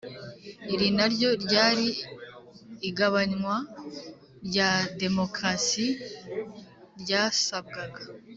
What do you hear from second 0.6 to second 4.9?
iri naryo ryari igabanywa rya